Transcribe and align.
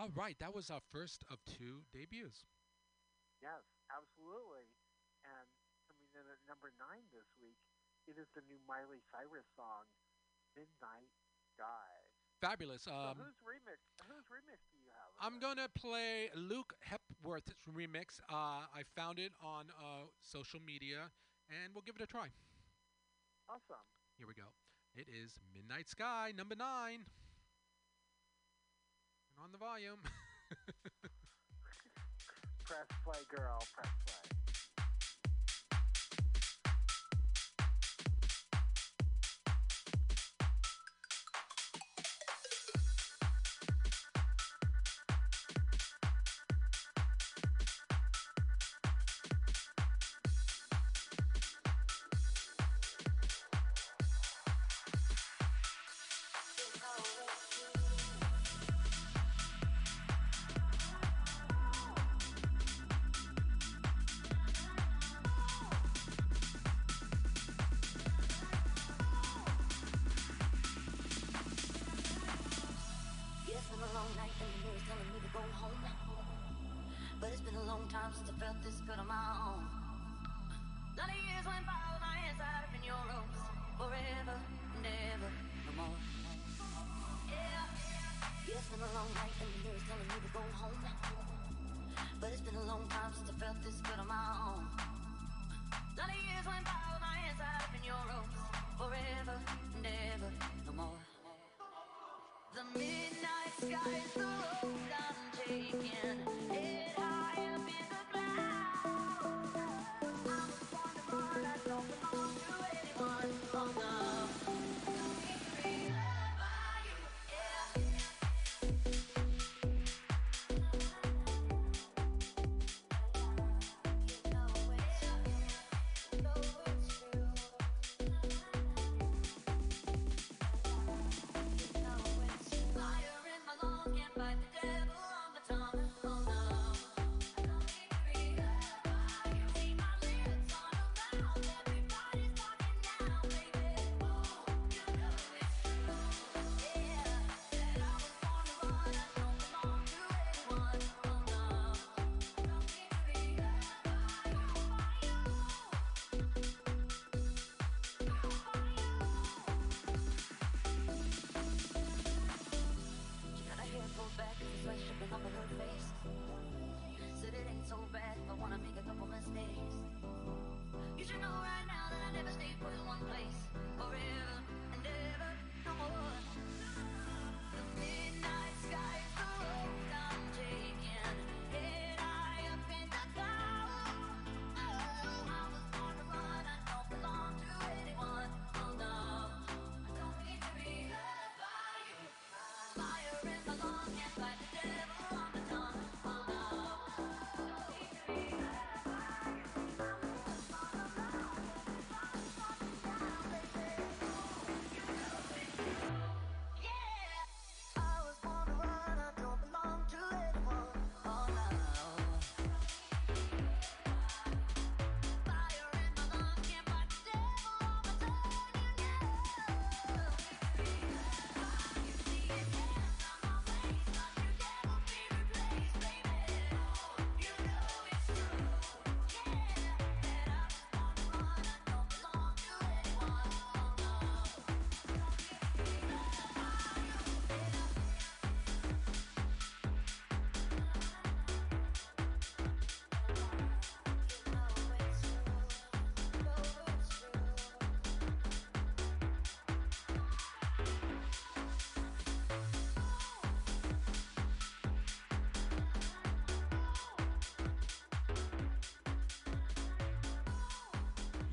All 0.00 0.08
right, 0.16 0.32
that 0.40 0.56
was 0.56 0.72
our 0.72 0.80
first 0.96 1.28
of 1.28 1.44
two 1.44 1.84
debuts. 1.92 2.48
Yes, 3.44 3.60
absolutely. 3.92 4.64
And 5.28 5.44
coming 5.84 6.08
in 6.16 6.24
at 6.24 6.40
number 6.48 6.72
nine 6.80 7.04
this 7.12 7.28
week, 7.36 7.60
it 8.08 8.16
is 8.16 8.24
the 8.32 8.40
new 8.48 8.56
Miley 8.64 9.04
Cyrus 9.12 9.44
song, 9.52 9.84
Midnight 10.56 11.12
Sky. 11.52 11.92
Fabulous. 12.40 12.88
Um, 12.88 13.12
so 13.12 13.28
whose 13.28 13.44
remix? 13.44 13.76
Whose 14.08 14.24
remix 14.32 14.64
do 14.72 14.80
you 14.80 14.88
have? 14.96 15.12
I'm 15.20 15.36
gonna 15.36 15.68
play 15.76 16.32
Luke 16.32 16.72
Hepworth's 16.80 17.52
remix. 17.68 18.24
Uh, 18.32 18.64
I 18.72 18.88
found 18.96 19.20
it 19.20 19.36
on 19.44 19.68
uh, 19.76 20.08
social 20.24 20.64
media, 20.64 21.12
and 21.52 21.76
we'll 21.76 21.84
give 21.84 22.00
it 22.00 22.02
a 22.02 22.08
try. 22.08 22.32
Awesome. 23.52 23.84
Here 24.16 24.24
we 24.24 24.32
go. 24.32 24.48
It 24.96 25.12
is 25.12 25.36
Midnight 25.52 25.92
Sky, 25.92 26.32
number 26.32 26.56
nine 26.56 27.04
on 29.42 29.50
the 29.52 29.58
volume. 29.58 29.98
press 32.64 32.86
play, 33.04 33.18
girl. 33.30 33.62
Press 33.74 33.88
play. 34.06 34.39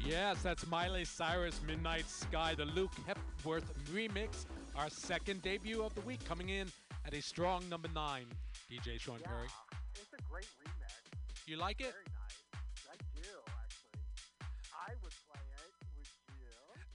Yes, 0.08 0.42
that's 0.42 0.66
Miley 0.68 1.04
Cyrus, 1.04 1.60
Midnight 1.68 2.10
Sky, 2.10 2.56
the 2.56 2.64
Luke 2.64 2.94
Hepworth 3.06 3.74
remix, 3.92 4.46
our 4.78 4.90
second 4.90 5.42
debut 5.42 5.84
of 5.84 5.94
the 5.96 6.02
week, 6.02 6.24
coming 6.24 6.48
in 6.48 6.72
at 7.06 7.14
a 7.14 7.22
strong 7.22 7.68
number 7.68 7.90
nine. 7.94 8.26
DJ 8.72 8.98
Sean 9.02 9.18
yeah, 9.20 9.28
Perry. 9.28 9.48
It's 9.96 10.14
a 10.14 10.32
great 10.32 10.48
remix. 10.64 10.94
You 11.46 11.58
like 11.58 11.82
it? 11.82 11.92
Very 11.92 12.06
nice. 12.16 12.90
I 12.90 12.96
do, 13.16 13.28
actually. 13.62 14.00
I 14.74 14.94
would 15.04 15.12
play 15.30 15.42
it. 15.44 15.72
with 15.98 16.08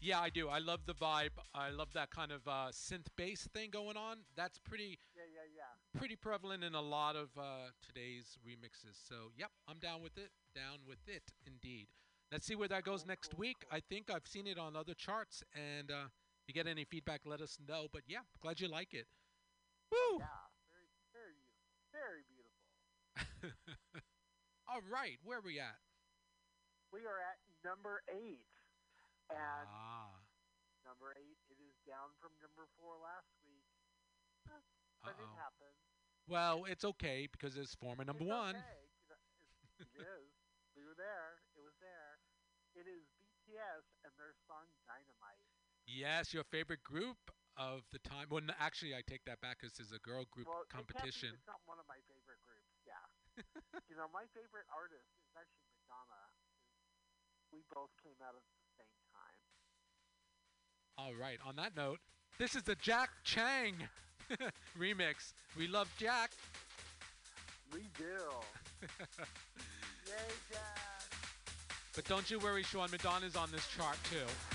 you? 0.01 0.09
Yeah, 0.09 0.21
I 0.21 0.31
do. 0.31 0.49
I 0.49 0.61
love 0.61 0.81
the 0.87 0.95
vibe. 0.95 1.37
I 1.55 1.69
love 1.69 1.89
that 1.93 2.09
kind 2.09 2.33
of 2.33 2.41
uh, 2.49 2.69
synth 2.71 3.09
bass 3.19 3.47
thing 3.53 3.69
going 3.71 3.99
on. 3.99 4.21
That's 4.37 4.59
pretty. 4.59 4.99
Yeah, 5.15 5.29
yeah, 5.35 5.49
yeah. 5.55 5.99
Pretty 5.99 6.17
prevalent 6.17 6.65
in 6.65 6.75
a 6.75 6.81
lot 6.81 7.17
of 7.17 7.29
uh, 7.39 7.69
today's 7.87 8.39
remixes. 8.49 8.97
So, 9.07 9.33
yep, 9.37 9.51
I'm 9.69 9.79
down 9.81 10.03
with 10.03 10.17
it. 10.17 10.31
Down 10.55 10.79
with 10.89 11.07
it, 11.07 11.25
indeed. 11.47 11.89
Let's 12.33 12.49
see 12.49 12.57
where 12.57 12.69
that 12.69 12.89
goes 12.89 13.05
next 13.05 13.37
week. 13.37 13.61
I 13.71 13.85
think 13.93 14.09
I've 14.09 14.27
seen 14.27 14.47
it 14.47 14.57
on 14.57 14.75
other 14.75 14.95
charts, 14.97 15.45
and 15.53 15.91
uh, 15.93 16.09
if 16.09 16.49
you 16.49 16.55
get 16.55 16.67
any 16.67 16.89
feedback, 16.89 17.21
let 17.29 17.43
us 17.45 17.59
know. 17.69 17.93
But 17.93 18.09
yeah, 18.09 18.25
glad 18.41 18.57
you 18.59 18.73
like 18.73 18.95
it. 18.97 19.05
Woo! 19.93 20.17
Yeah, 20.17 20.49
very, 20.73 20.89
very 21.13 22.25
beautiful. 22.33 22.65
Very 23.21 23.53
beautiful. 23.53 24.01
All 24.73 24.81
right, 24.89 25.21
where 25.29 25.45
are 25.45 25.45
we 25.45 25.61
at? 25.61 25.77
We 26.89 27.05
are 27.05 27.21
at 27.21 27.37
number 27.61 28.01
eight. 28.09 28.49
And 29.29 29.69
ah. 29.69 30.17
number 30.89 31.13
eight, 31.21 31.37
it 31.53 31.61
is 31.61 31.77
down 31.85 32.17
from 32.17 32.33
number 32.41 32.65
four 32.81 32.97
last 33.01 33.29
week. 33.45 33.69
But 34.49 35.17
Uh-oh. 35.17 35.25
it 35.25 35.33
happened. 35.37 35.77
Well, 36.29 36.65
it's 36.65 36.85
okay 36.97 37.29
because 37.29 37.61
it's 37.61 37.77
former 37.77 38.05
number 38.05 38.25
it's 38.25 38.33
one. 38.33 38.57
Okay. 38.57 39.85
it 39.85 40.01
is. 40.01 40.33
We 40.77 40.85
were 40.85 40.97
there. 40.97 41.32
It 42.75 42.85
was 42.85 42.85
there. 42.85 42.85
It 42.85 42.89
is 42.89 43.05
BTS 43.21 43.85
and 44.05 44.13
their 44.17 44.33
song 44.49 44.65
Dynamite. 44.89 45.45
Yes, 45.87 46.33
your 46.33 46.45
favorite 46.45 46.83
group 46.83 47.19
of 47.57 47.85
the 47.93 47.99
time. 48.01 48.29
Well, 48.31 48.41
n- 48.43 48.55
actually, 48.61 48.95
I 48.95 49.03
take 49.05 49.25
that 49.27 49.41
back 49.41 49.61
because 49.61 49.77
it's 49.79 49.93
a 49.93 50.01
girl 50.01 50.25
group 50.31 50.49
well, 50.49 50.63
it 50.65 50.73
can't 50.73 50.87
be- 50.87 50.95
competition. 50.95 51.35
It's 51.37 51.47
not 51.47 51.61
one 51.69 51.79
of 51.79 51.87
my 51.89 52.01
favorite 52.09 52.41
groups. 52.47 52.73
Yeah. 52.87 53.03
you 53.91 53.97
know, 53.97 54.09
my 54.13 54.25
favorite 54.33 54.67
artist 54.73 55.09
is 55.21 55.33
actually 55.37 55.69
Madonna. 55.85 56.23
We 57.53 57.61
both 57.69 57.93
came 58.01 58.17
out 58.25 58.33
at 58.33 58.45
the 58.49 58.65
same 58.81 58.97
time. 59.13 59.39
All 60.97 61.15
right. 61.15 61.39
On 61.45 61.57
that 61.57 61.77
note, 61.77 62.01
this 62.39 62.55
is 62.55 62.63
the 62.63 62.77
Jack 62.77 63.11
Chang 63.25 63.77
remix. 64.79 65.33
We 65.57 65.69
love 65.69 65.93
Jack. 65.99 66.33
We 67.73 67.89
do. 67.99 68.17
Yay, 70.09 70.33
Jack. 70.51 70.92
But 71.95 72.05
don't 72.07 72.31
you 72.31 72.39
worry, 72.39 72.63
Sean. 72.63 72.91
Madonna's 72.91 73.37
on 73.37 73.51
this 73.53 73.67
chart 73.69 73.99
too. 74.11 74.52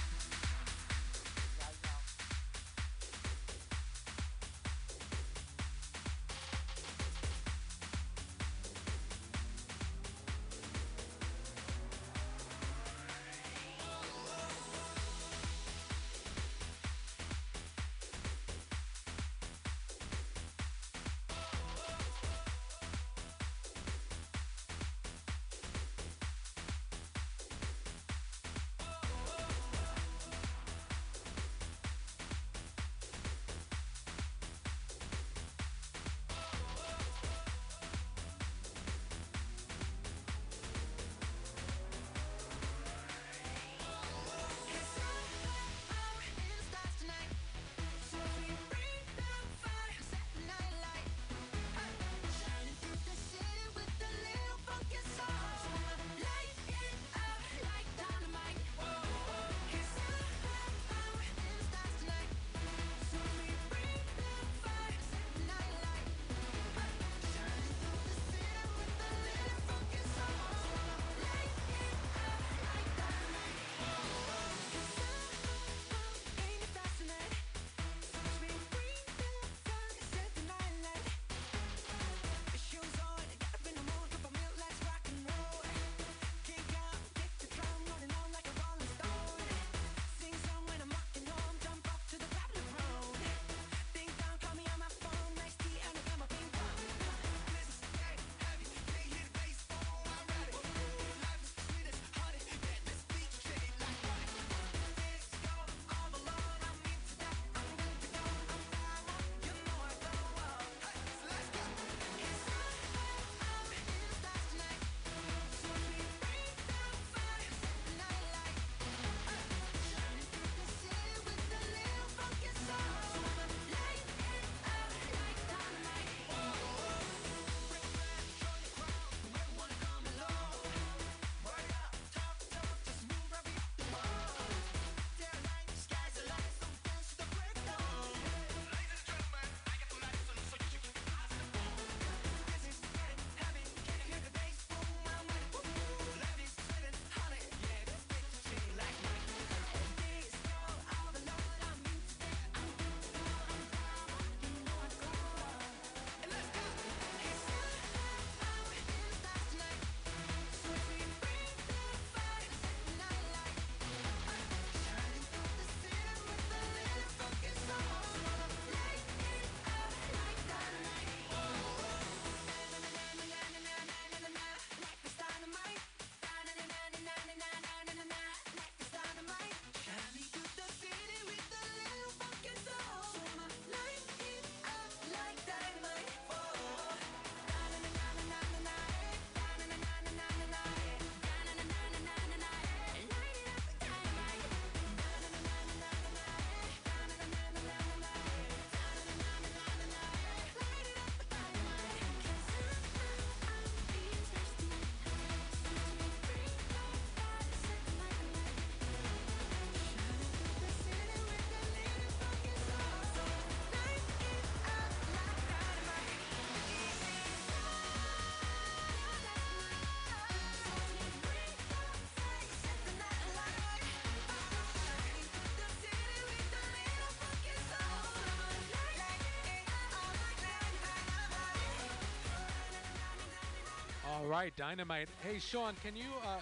All 234.18 234.26
right, 234.26 234.52
Dynamite. 234.58 235.10
Hey, 235.22 235.38
Sean, 235.38 235.76
can 235.84 235.96
you 235.96 236.10
uh, 236.26 236.42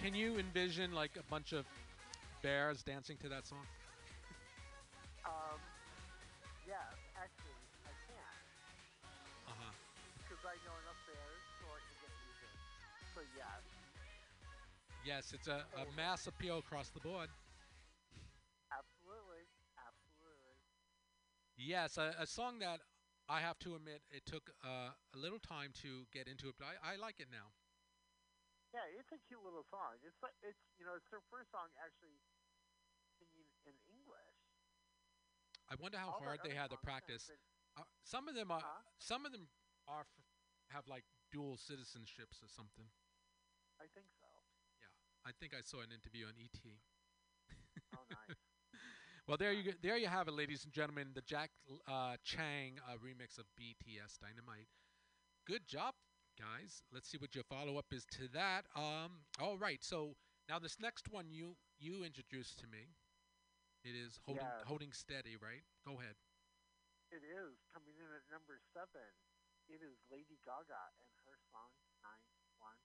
can 0.00 0.14
you 0.14 0.38
envision 0.38 0.92
like 0.94 1.10
a 1.20 1.22
bunch 1.28 1.52
of 1.52 1.66
bears 2.42 2.82
dancing 2.82 3.18
to 3.20 3.28
that 3.28 3.46
song? 3.46 3.66
Um, 5.26 5.60
yes, 6.64 6.80
actually, 7.12 7.60
I 7.84 7.92
can. 8.08 8.32
Uh 9.44 9.52
huh. 9.60 9.72
Because 10.16 10.40
I 10.48 10.56
know 10.64 10.72
enough 10.80 10.96
bears 11.04 11.42
so 11.60 11.68
I 11.68 11.80
can 11.84 11.96
get 12.00 12.12
music. 12.24 12.52
yes. 13.36 13.62
Yes, 15.04 15.32
it's 15.36 15.48
a, 15.48 15.68
a 15.76 15.84
mass 15.94 16.26
appeal 16.26 16.56
across 16.56 16.88
the 16.88 17.00
board. 17.00 17.28
Absolutely. 18.72 19.44
Absolutely. 19.76 20.56
Yes, 21.58 21.98
a, 21.98 22.14
a 22.18 22.26
song 22.26 22.60
that 22.60 22.80
I 23.28 23.44
have 23.44 23.60
to 23.60 23.76
admit 23.76 24.00
it 24.08 24.24
took 24.24 24.48
uh, 24.64 24.96
a 24.96 25.18
little 25.18 25.38
time 25.38 25.76
to 25.84 26.08
get 26.16 26.26
into 26.26 26.48
it, 26.48 26.56
but 26.56 26.64
I, 26.64 26.96
I 26.96 26.96
like 26.96 27.20
it 27.20 27.28
now. 27.28 27.52
Yeah, 28.72 28.84
it's 28.96 29.12
a 29.12 29.20
cute 29.28 29.40
little 29.44 29.64
song. 29.68 30.00
It's 30.04 30.16
like 30.20 30.36
it's 30.44 30.60
you 30.80 30.84
know 30.84 30.96
it's 30.96 31.08
their 31.12 31.24
first 31.32 31.52
song 31.52 31.68
actually 31.80 32.16
singing 33.20 33.48
in 33.64 33.76
English. 33.88 34.36
I 35.68 35.76
wonder 35.76 36.00
how 36.00 36.16
All 36.16 36.24
hard 36.24 36.40
they 36.44 36.56
had 36.56 36.72
to 36.72 36.80
practice. 36.80 37.28
Uh, 37.76 37.84
some 38.04 38.28
of 38.28 38.34
them 38.36 38.48
are. 38.52 38.64
Huh? 38.64 38.80
Some 38.96 39.28
of 39.28 39.32
them 39.32 39.48
are 39.88 40.04
f- 40.08 40.24
have 40.72 40.88
like 40.88 41.04
dual 41.32 41.56
citizenships 41.60 42.40
or 42.40 42.48
something. 42.48 42.88
I 43.80 43.88
think 43.92 44.08
so. 44.20 44.28
Yeah, 44.80 44.92
I 45.28 45.32
think 45.36 45.52
I 45.52 45.60
saw 45.60 45.84
an 45.84 45.92
interview 45.92 46.28
on 46.28 46.36
ET. 46.40 46.60
Oh, 47.92 48.04
nice. 48.08 48.36
Well, 49.28 49.36
there 49.36 49.52
you 49.52 49.60
go, 49.62 49.76
there 49.84 50.00
you 50.00 50.08
have 50.08 50.24
it, 50.26 50.32
ladies 50.32 50.64
and 50.64 50.72
gentlemen. 50.72 51.12
The 51.12 51.20
Jack 51.20 51.50
uh, 51.84 52.16
Chang 52.24 52.80
uh, 52.88 52.96
remix 52.96 53.36
of 53.36 53.44
BTS 53.60 54.16
Dynamite. 54.24 54.72
Good 55.44 55.68
job, 55.68 55.92
guys. 56.40 56.80
Let's 56.88 57.12
see 57.12 57.20
what 57.20 57.36
your 57.36 57.44
follow 57.44 57.76
up 57.76 57.92
is 57.92 58.08
to 58.16 58.24
that. 58.32 58.64
Um, 58.72 59.28
all 59.36 59.60
right. 59.60 59.84
So 59.84 60.16
now 60.48 60.56
this 60.58 60.80
next 60.80 61.12
one 61.12 61.28
you 61.28 61.60
you 61.76 62.08
introduced 62.08 62.56
to 62.64 62.66
me. 62.72 62.96
It 63.84 63.92
is 63.92 64.16
holding 64.24 64.48
Yes. 64.48 64.64
holding 64.64 64.92
steady, 64.96 65.36
right? 65.36 65.60
Go 65.84 66.00
ahead. 66.00 66.16
It 67.12 67.20
is 67.20 67.60
coming 67.68 68.00
in 68.00 68.08
at 68.08 68.24
number 68.32 68.56
seven. 68.72 69.12
It 69.68 69.84
is 69.84 70.00
Lady 70.08 70.40
Gaga 70.40 70.84
and 71.04 71.12
her 71.28 71.36
song 71.52 71.68
911. 72.00 72.80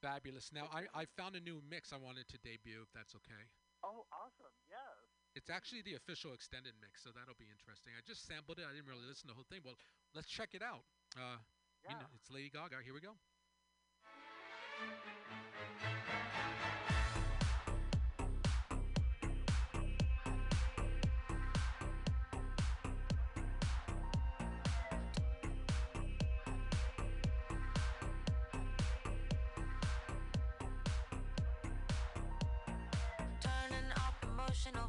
Fabulous. 0.00 0.48
Now 0.48 0.72
I, 0.72 0.88
I 0.96 1.04
found 1.04 1.36
a 1.36 1.44
new 1.44 1.60
mix 1.60 1.92
I 1.92 2.00
wanted 2.00 2.24
to 2.32 2.38
debut, 2.40 2.80
if 2.80 2.88
that's 2.96 3.12
okay. 3.20 3.44
Oh, 3.84 4.08
awesome. 4.08 4.56
Yes. 4.64 5.17
It's 5.38 5.50
actually 5.50 5.82
the 5.86 5.94
official 5.94 6.34
extended 6.34 6.74
mix, 6.82 7.04
so 7.04 7.10
that'll 7.14 7.38
be 7.38 7.46
interesting. 7.46 7.94
I 7.94 8.02
just 8.02 8.26
sampled 8.26 8.58
it. 8.58 8.66
I 8.66 8.74
didn't 8.74 8.90
really 8.90 9.06
listen 9.06 9.30
to 9.30 9.34
the 9.34 9.38
whole 9.38 9.46
thing. 9.46 9.62
Well, 9.64 9.78
let's 10.12 10.26
check 10.26 10.50
it 10.52 10.62
out. 10.66 10.82
Uh, 11.14 11.38
Yeah. 11.84 11.92
you 11.92 11.96
know, 12.02 12.10
it's 12.18 12.28
Lady 12.28 12.50
Gaga. 12.50 12.82
Here 12.82 12.92
we 12.92 12.98
go. 13.00 13.14
Turning 33.40 33.90
up 33.96 34.14
emotional 34.24 34.88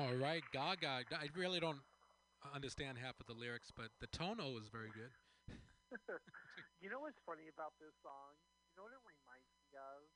All 0.00 0.16
right, 0.16 0.42
Gaga. 0.50 1.04
I 1.12 1.28
really 1.36 1.60
don't 1.60 1.80
understand 2.54 2.96
half 2.96 3.20
of 3.20 3.26
the 3.26 3.34
lyrics, 3.34 3.70
but 3.76 3.92
the 4.00 4.06
tono 4.06 4.56
is 4.56 4.68
very 4.72 4.88
good. 4.96 5.12
you 6.80 6.88
know 6.88 7.00
what's 7.04 7.20
funny 7.28 7.52
about 7.52 7.76
this 7.76 7.92
song? 8.00 8.32
You 8.72 8.80
know 8.80 8.88
what 8.88 8.96
it 8.96 9.04
reminds 9.04 9.52
me 9.60 9.76
of? 9.76 10.08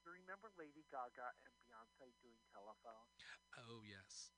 Do 0.00 0.08
you 0.08 0.24
remember 0.24 0.48
Lady 0.56 0.88
Gaga 0.88 1.28
and 1.44 1.52
Beyonce 1.60 2.08
doing 2.24 2.40
Telephone? 2.48 3.12
Oh 3.60 3.84
yes, 3.84 4.32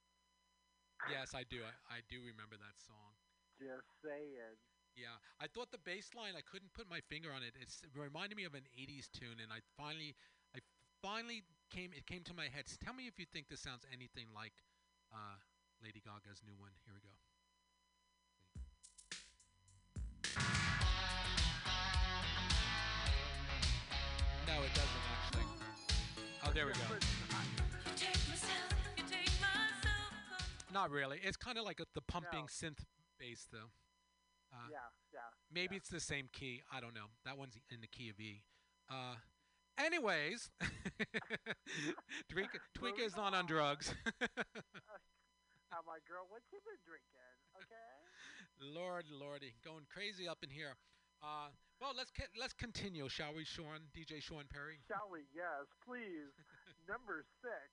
yes, 1.10 1.34
I 1.34 1.44
do. 1.46 1.62
I, 1.62 1.72
I 1.86 1.98
do 2.10 2.18
remember 2.26 2.56
that 2.58 2.76
song. 2.82 3.14
Just 3.60 3.86
saying. 4.02 4.58
Yeah, 4.98 5.22
I 5.38 5.46
thought 5.46 5.70
the 5.70 5.78
bass 5.78 6.10
line. 6.18 6.34
I 6.34 6.42
couldn't 6.42 6.74
put 6.74 6.90
my 6.90 7.00
finger 7.06 7.30
on 7.30 7.42
it. 7.46 7.54
It's, 7.60 7.80
it 7.86 7.94
reminded 7.94 8.34
me 8.36 8.44
of 8.44 8.54
an 8.54 8.66
'80s 8.74 9.06
tune, 9.12 9.38
and 9.38 9.52
I 9.52 9.62
finally, 9.78 10.16
I 10.56 10.60
finally 11.02 11.46
came. 11.70 11.90
It 11.96 12.06
came 12.06 12.22
to 12.24 12.34
my 12.34 12.44
head. 12.52 12.64
Tell 12.84 12.94
me 12.94 13.06
if 13.06 13.18
you 13.18 13.26
think 13.32 13.48
this 13.48 13.60
sounds 13.60 13.86
anything 13.92 14.26
like 14.34 14.52
uh, 15.12 15.38
Lady 15.82 16.02
Gaga's 16.04 16.42
new 16.44 16.54
one. 16.58 16.70
Here 16.84 16.94
we 16.94 17.00
go. 17.00 17.14
No, 24.46 24.62
it 24.62 24.74
doesn't 24.74 25.04
actually. 25.14 25.46
Oh, 26.44 26.50
there 26.52 26.66
we 26.66 26.72
go. 26.72 26.78
Not 30.72 30.90
really. 30.90 31.18
It's 31.22 31.36
kind 31.36 31.58
of 31.58 31.64
like 31.64 31.80
a, 31.80 31.84
the 31.94 32.00
pumping 32.00 32.40
No. 32.40 32.46
synth 32.46 32.84
bass, 33.18 33.46
though. 33.52 33.70
Uh, 34.52 34.68
yeah, 34.70 34.78
yeah. 35.12 35.20
Maybe 35.52 35.74
yeah. 35.74 35.78
it's 35.78 35.88
the 35.88 36.00
same 36.00 36.28
key. 36.32 36.62
I 36.72 36.80
don't 36.80 36.94
know. 36.94 37.10
That 37.24 37.38
one's 37.38 37.58
in 37.70 37.80
the 37.80 37.86
key 37.86 38.08
of 38.08 38.18
E. 38.20 38.42
Uh, 38.88 39.14
anyways, 39.84 40.50
Tweeka 42.30 43.02
is 43.04 43.16
not 43.16 43.34
on 43.34 43.46
drugs. 43.46 43.94
How 45.70 45.80
my 45.86 46.02
girl, 46.08 46.26
what 46.28 46.42
you 46.50 46.58
been 46.66 46.80
drinking? 46.82 47.30
Okay. 47.54 47.94
Lord, 48.58 49.06
lordy, 49.08 49.54
going 49.64 49.86
crazy 49.86 50.26
up 50.26 50.42
in 50.42 50.50
here. 50.50 50.74
Uh, 51.22 51.52
well, 51.80 51.92
let's 51.96 52.10
ca- 52.10 52.32
let's 52.34 52.52
continue, 52.56 53.08
shall 53.08 53.32
we, 53.36 53.44
Sean? 53.44 53.86
DJ 53.94 54.20
Sean 54.20 54.44
Perry. 54.50 54.80
Shall 54.88 55.08
we? 55.12 55.28
Yes, 55.30 55.68
please. 55.84 56.32
Number 56.90 57.22
six. 57.44 57.70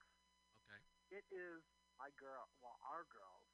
Okay. 0.68 1.20
It 1.20 1.26
is 1.32 1.64
my 1.98 2.12
girl, 2.22 2.46
well, 2.62 2.78
our 2.86 3.08
girls, 3.10 3.48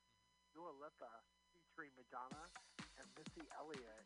Dua 0.51 0.73
Lipa 0.81 1.09
featuring 1.55 1.93
Madonna 1.95 2.51
and 2.99 3.05
Missy 3.15 3.45
Elliott, 3.55 4.05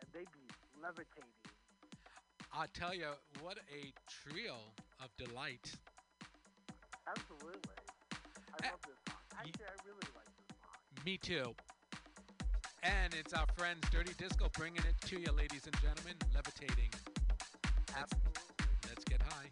and 0.00 0.06
they 0.14 0.24
be 0.32 0.46
levitating. 0.78 1.57
I 2.52 2.66
tell 2.72 2.94
you, 2.94 3.06
what 3.42 3.58
a 3.58 3.92
trio 4.08 4.54
of 5.02 5.08
delight. 5.16 5.70
Absolutely. 7.06 7.60
I 8.12 8.66
Eh, 8.66 8.70
love 8.70 8.80
this 8.86 8.96
song. 9.06 9.16
Actually, 9.38 9.64
I 9.66 9.86
really 9.86 10.08
like 10.16 10.24
this 10.48 10.56
song. 10.60 11.04
Me 11.04 11.16
too. 11.18 11.54
And 12.82 13.14
it's 13.14 13.32
our 13.32 13.46
friends 13.56 13.88
Dirty 13.90 14.12
Disco 14.18 14.48
bringing 14.56 14.82
it 14.88 15.00
to 15.08 15.20
you, 15.20 15.30
ladies 15.32 15.66
and 15.66 15.74
gentlemen. 15.80 16.14
Levitating. 16.34 16.90
Let's, 17.94 18.12
Absolutely. 18.12 18.42
let's 18.88 19.04
get 19.04 19.22
high. 19.22 19.50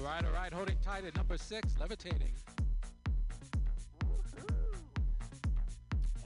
All 0.00 0.06
right, 0.06 0.24
all 0.24 0.32
right, 0.32 0.50
holding 0.52 0.78
tight 0.78 1.04
at 1.04 1.14
number 1.14 1.36
six, 1.36 1.74
levitating. 1.78 2.32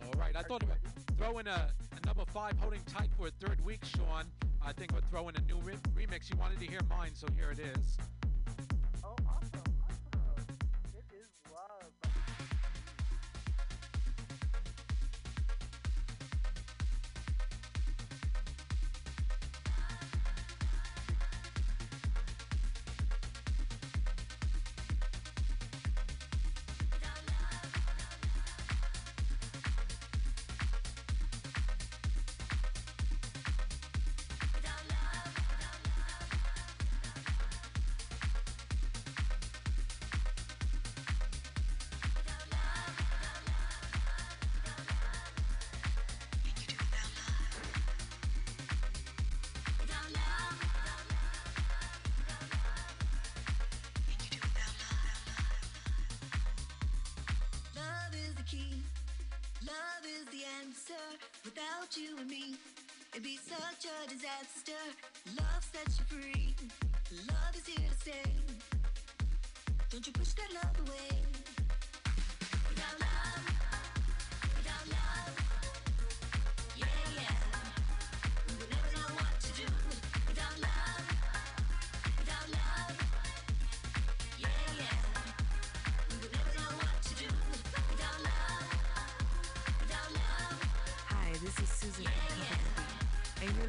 All 0.01 0.13
right, 0.17 0.37
I 0.37 0.43
thought 0.43 0.63
about 0.63 0.77
throwing 1.19 1.49
a, 1.49 1.69
a 1.91 2.07
number 2.07 2.23
five, 2.33 2.57
holding 2.61 2.83
tight 2.83 3.09
for 3.19 3.27
a 3.27 3.31
third 3.45 3.65
week, 3.65 3.85
Sean. 3.85 4.27
I 4.65 4.73
think 4.73 4.93
we're 4.93 5.01
throwing 5.11 5.35
a 5.37 5.41
new 5.53 5.59
re- 5.59 5.75
remix. 5.97 6.31
You 6.31 6.37
wanted 6.39 6.61
to 6.61 6.67
hear 6.67 6.81
mine, 6.89 7.11
so 7.15 7.27
here 7.37 7.51
it 7.51 7.59
is. 7.59 7.99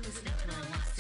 Cause 0.06 0.18
you 0.18 0.30
never 0.30 0.62
know 0.62 0.70
what's 0.70 0.95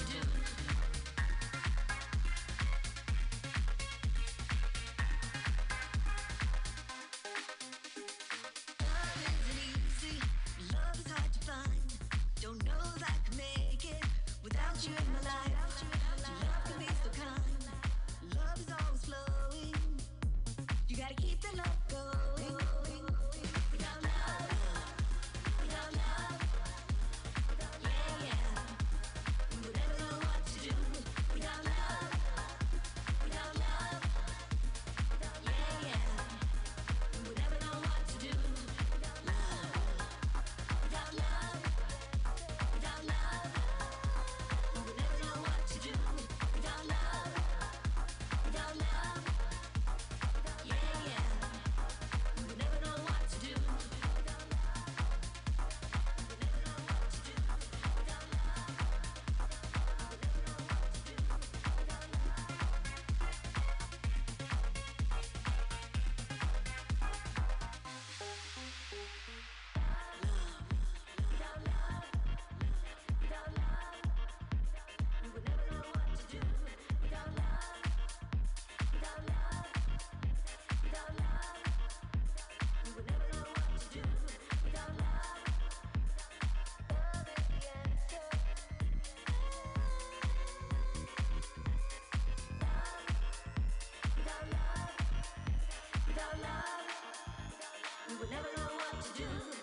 do. 99.18 99.55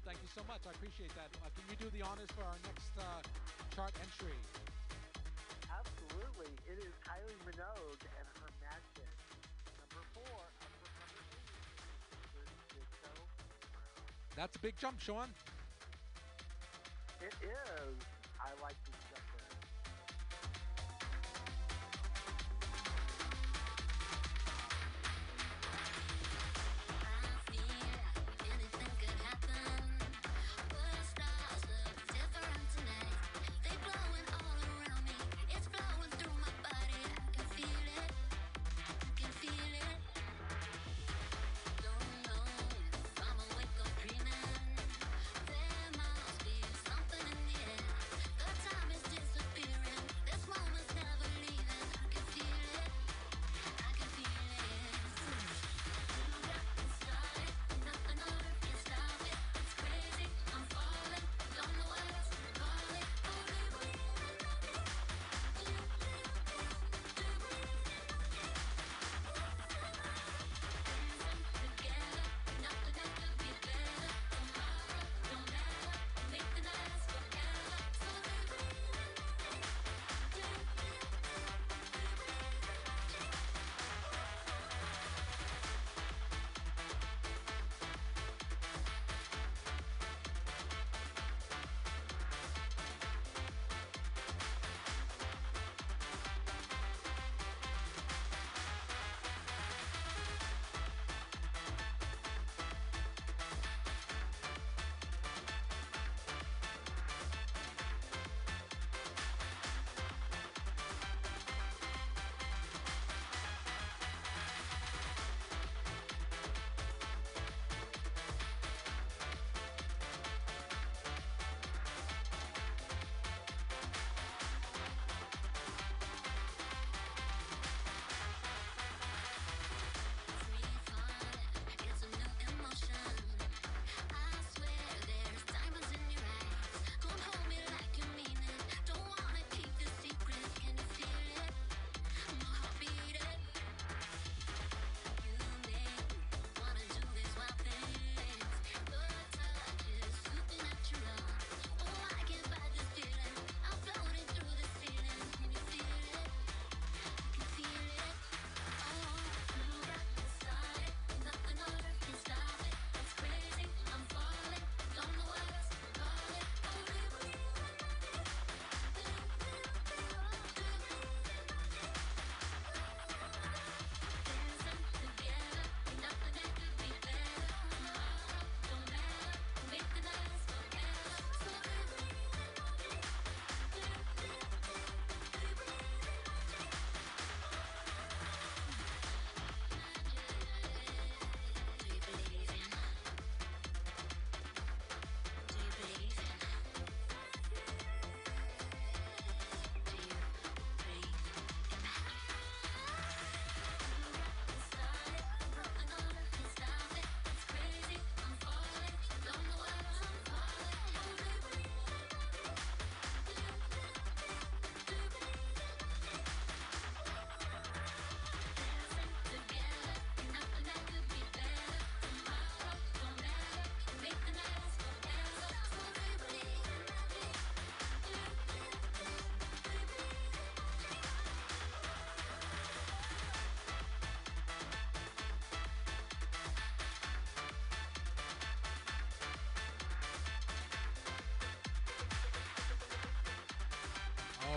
Thank 0.00 0.24
you 0.24 0.30
so 0.32 0.40
much. 0.48 0.64
I 0.64 0.72
appreciate 0.72 1.12
that. 1.20 1.28
Uh, 1.44 1.52
can 1.52 1.68
you 1.68 1.76
do 1.76 1.92
the 1.92 2.00
honors 2.00 2.32
for 2.32 2.40
our 2.48 2.56
next 2.64 2.88
uh, 2.96 3.20
chart 3.76 3.92
entry? 4.00 4.32
Absolutely. 5.68 6.48
It 6.64 6.80
is 6.80 6.96
Kylie 7.04 7.36
Minogue 7.44 8.00
and 8.16 8.24
her 8.40 8.50
magic. 8.64 9.12
Number 9.76 10.00
four, 10.16 10.40
number 10.64 10.88
That's 14.34 14.56
a 14.56 14.60
big 14.60 14.78
jump, 14.78 14.98
Sean. 14.98 15.28
It 17.20 17.34
is. 17.44 18.11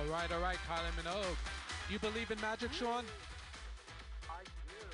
All 0.06 0.12
right, 0.12 0.32
all 0.32 0.40
right, 0.40 0.58
Kylie 0.70 1.02
Minogue. 1.02 1.36
You 1.90 1.98
believe 1.98 2.30
in 2.30 2.40
magic, 2.40 2.70
mm. 2.70 2.76
Sean? 2.76 3.04
I 4.30 4.44
do. 4.44 4.86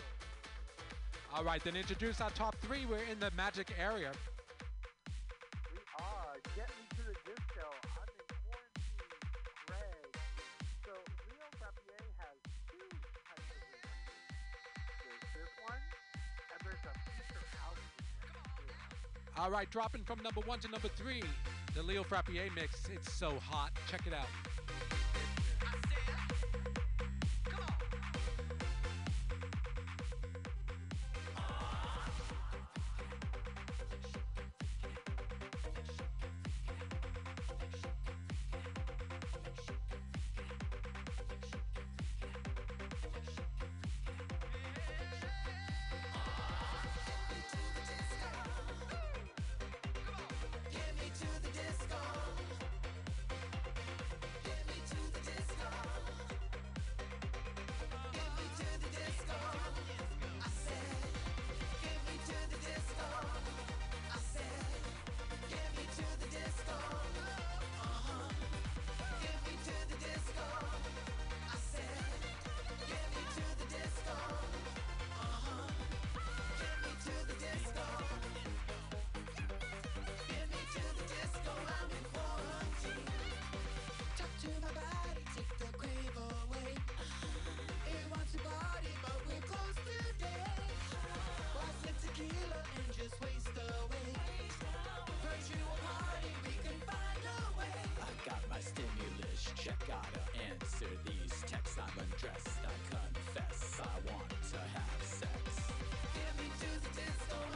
All 1.35 1.43
right, 1.43 1.61
then 1.63 1.75
introduce 1.75 2.21
our 2.21 2.29
top 2.29 2.55
three. 2.61 2.85
We're 2.85 3.03
in 3.11 3.19
the 3.19 3.29
magic 3.35 3.73
area. 3.77 4.11
We 5.73 5.79
are. 5.99 6.35
Get 6.55 6.69
me 6.79 6.87
to 6.95 7.03
the 7.03 7.15
disco. 7.27 7.67
I'm 7.91 8.07
in 8.07 8.23
quarantine. 8.47 9.11
Greg. 9.67 10.15
So 10.85 10.93
Leo 11.27 11.47
Frappier 11.59 12.03
has 12.23 12.37
two 12.71 12.87
types 13.27 13.51
of 13.51 13.59
remixes. 13.67 14.15
There's 15.03 15.27
this 15.35 15.51
one, 15.67 15.81
and 16.55 16.59
there's 16.63 16.83
a 16.87 16.93
future 17.11 17.45
house 17.59 17.83
All 19.37 19.51
right, 19.51 19.69
dropping 19.69 20.05
from 20.05 20.23
number 20.23 20.39
one 20.41 20.59
to 20.59 20.69
number 20.69 20.87
three, 20.87 21.23
the 21.75 21.83
Leo 21.83 22.03
Frappier 22.03 22.47
mix. 22.55 22.87
It's 22.93 23.11
so 23.11 23.33
hot. 23.49 23.71
Check 23.89 24.07
it 24.07 24.13
out. 24.13 24.50
Answer 100.81 100.97
these 101.05 101.41
texts. 101.47 101.77
I'm 101.77 101.99
undressed, 101.99 102.59
I 102.63 102.95
confess, 102.95 103.81
I 103.81 104.11
want 104.11 104.29
to 104.29 104.57
have 104.57 105.03
sex. 105.03 105.31
Get 106.13 106.31
me 106.37 106.49
to 106.59 106.69
the 106.81 106.89
disco, 106.95 107.50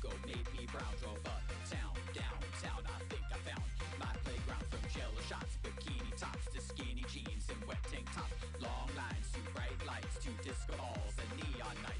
Coco 0.00 0.16
made 0.26 0.46
me 0.56 0.66
brown. 0.72 0.94
Drove 1.00 1.18
uptown, 1.26 1.92
downtown. 2.14 2.82
I 2.88 3.00
think 3.08 3.22
I 3.32 3.36
found 3.44 3.64
my 3.98 4.12
playground 4.24 4.64
from 4.70 4.80
jello 4.92 5.20
shots, 5.28 5.58
bikini 5.62 6.12
tops 6.16 6.46
to 6.54 6.60
skinny 6.60 7.04
jeans 7.12 7.46
and 7.52 7.60
wet 7.68 7.82
tank 7.92 8.06
tops. 8.14 8.32
Long 8.60 8.88
lines 8.96 9.28
to 9.34 9.40
bright 9.52 9.76
lights 9.86 10.16
to 10.24 10.30
disco 10.42 10.76
balls 10.76 11.14
and 11.20 11.30
neon 11.36 11.76
nights. 11.82 11.99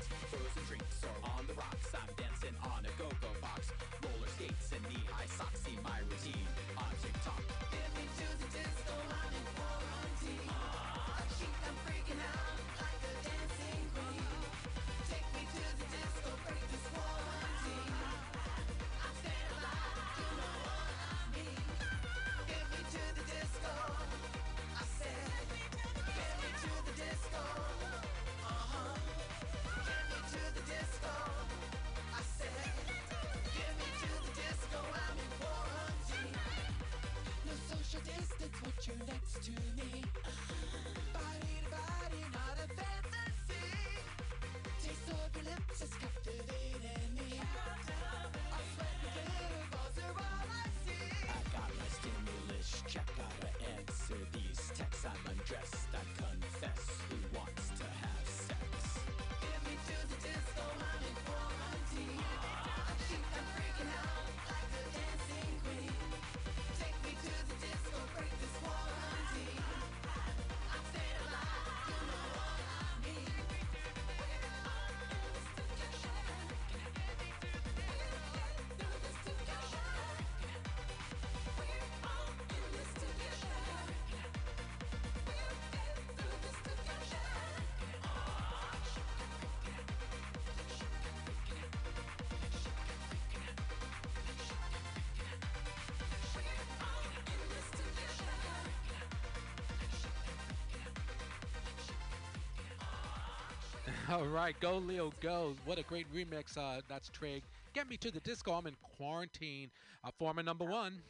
All 104.10 104.26
right, 104.26 104.58
go 104.60 104.78
Leo, 104.78 105.12
go! 105.20 105.54
What 105.64 105.78
a 105.78 105.82
great 105.82 106.06
remix. 106.14 106.56
Uh, 106.56 106.80
that's 106.88 107.08
Trig. 107.08 107.42
Get 107.74 107.88
me 107.88 107.96
to 107.98 108.10
the 108.10 108.20
disco. 108.20 108.52
I'm 108.52 108.66
in 108.66 108.76
quarantine. 108.96 109.70
Uh, 110.04 110.10
former 110.18 110.42
number 110.42 110.64
one. 110.64 111.00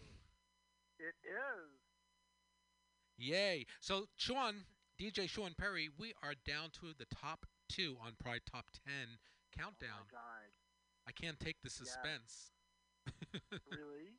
It 0.98 1.14
is. 1.24 1.70
Yay! 3.18 3.66
So 3.80 4.06
Sean, 4.16 4.64
DJ 5.00 5.28
Sean 5.28 5.52
Perry, 5.58 5.88
we 5.98 6.14
are 6.22 6.34
down 6.46 6.70
to 6.80 6.92
the 6.98 7.06
top 7.14 7.46
two 7.68 7.96
on 8.04 8.12
Pride 8.22 8.42
Top 8.50 8.66
Ten 8.86 9.18
countdown. 9.56 9.90
Oh 9.92 10.06
my 10.12 10.18
God. 10.18 10.50
I 11.08 11.12
can't 11.12 11.38
take 11.40 11.56
the 11.62 11.70
suspense. 11.70 12.52
Really? 13.50 14.12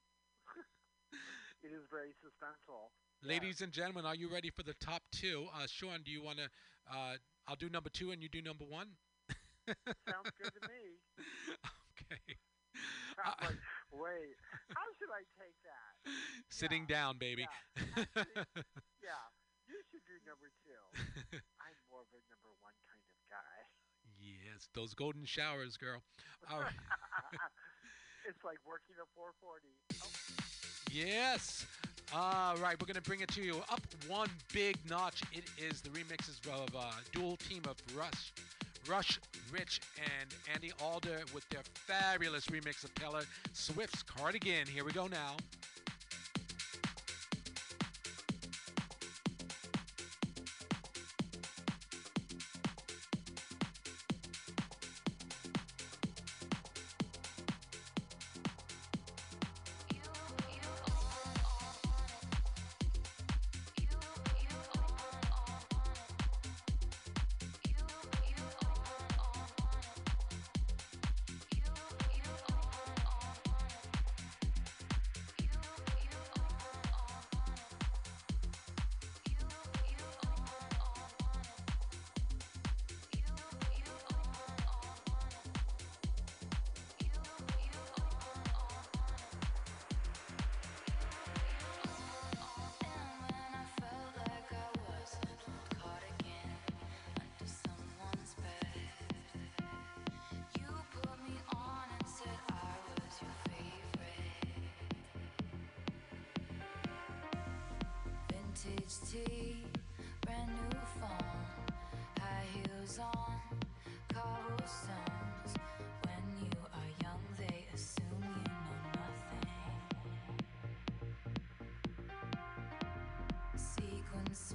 it 1.64 1.72
is 1.72 1.86
very 1.90 2.10
suspenseful. 2.20 2.90
Ladies 3.24 3.62
and 3.62 3.72
gentlemen, 3.72 4.06
are 4.06 4.16
you 4.16 4.28
ready 4.28 4.50
for 4.50 4.64
the 4.64 4.74
top 4.82 5.02
two? 5.12 5.46
Uh, 5.56 5.66
Sean, 5.68 6.02
do 6.04 6.12
you 6.12 6.22
want 6.22 6.40
to? 6.40 6.50
Uh, 6.92 7.14
I'll 7.48 7.56
do 7.56 7.70
number 7.70 7.90
two 7.90 8.12
and 8.12 8.22
you 8.22 8.30
do 8.30 8.42
number 8.42 8.66
one. 8.66 8.88
Sounds 9.68 10.32
good 10.42 10.52
to 10.56 10.62
me. 10.68 10.98
okay. 11.96 12.38
I'm 13.22 13.34
Uh, 13.38 13.46
like, 13.54 13.62
wait, 13.92 14.36
how 14.74 14.88
should 14.98 15.12
I 15.14 15.22
take 15.38 15.54
that? 15.68 15.92
Sitting 16.50 16.86
Yeah, 16.90 16.96
down, 16.96 17.18
baby. 17.20 17.46
Yeah, 17.46 18.04
actually, 18.18 18.64
yeah, 19.04 19.26
you 19.68 19.78
should 19.92 20.02
do 20.08 20.18
number 20.26 20.50
two. 20.66 20.82
I'm 21.62 21.78
more 21.92 22.02
of 22.02 22.10
a 22.16 22.22
number 22.32 22.50
one 22.64 22.74
kind 22.88 23.04
of 23.06 23.14
guy. 23.30 23.58
yes, 24.18 24.70
those 24.74 24.94
golden 24.96 25.26
showers, 25.26 25.78
girl. 25.78 26.02
All 26.50 26.60
right. 26.62 26.74
it's 28.28 28.42
like 28.44 28.58
working 28.66 28.96
a 28.98 29.06
440. 29.14 29.70
Oh, 30.02 30.10
Yes. 30.92 31.66
All 32.14 32.58
right, 32.58 32.76
we're 32.80 32.88
gonna 32.88 33.00
bring 33.00 33.22
it 33.22 33.30
to 33.30 33.42
you 33.42 33.56
up 33.70 33.80
one 34.10 34.28
big 34.52 34.76
notch. 34.90 35.22
It 35.32 35.46
is 35.58 35.80
the 35.80 35.90
remixes 35.92 36.46
of 36.46 36.76
uh, 36.76 36.92
dual 37.14 37.38
team 37.38 37.62
of 37.70 37.78
Rush, 37.98 38.34
Rush, 38.86 39.18
Rich, 39.50 39.80
and 39.98 40.30
Andy 40.54 40.74
Alder 40.82 41.22
with 41.34 41.48
their 41.50 41.62
fabulous 41.74 42.48
remix 42.48 42.84
of 42.84 42.94
Taylor 42.96 43.24
Swift's 43.54 44.04
"Cardigan." 44.04 44.68
Here 44.68 44.84
we 44.84 44.92
go 44.92 45.08
now. 45.08 45.38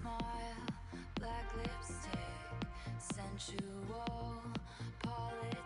Smile, 0.07 0.63
black 1.19 1.47
lipstick, 1.57 2.69
sensual 2.99 4.43
politics. 5.03 5.66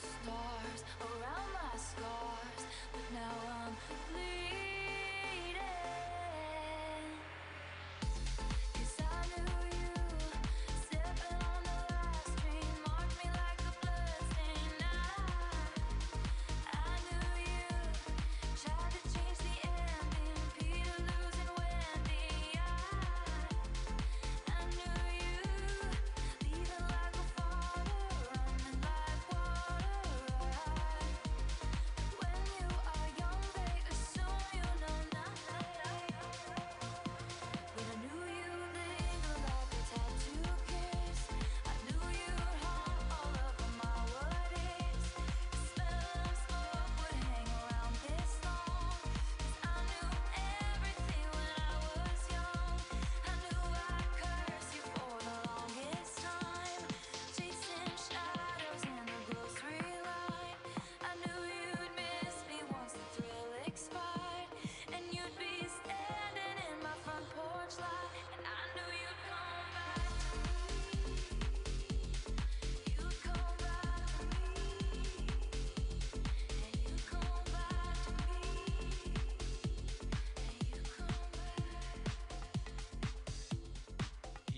Stars 0.00 0.84
around 1.00 1.48
my 1.52 1.78
scars, 1.78 2.62
but 2.92 3.02
now 3.12 3.34
I'm 3.64 3.76
bleeding. 4.12 4.69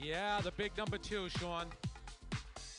Yeah, 0.02 0.40
the 0.40 0.50
big 0.50 0.76
number 0.76 0.98
two, 0.98 1.28
Sean. 1.28 1.66